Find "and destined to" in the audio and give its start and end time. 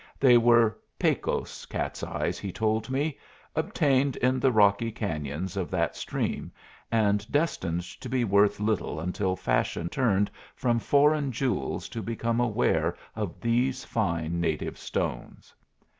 6.91-8.09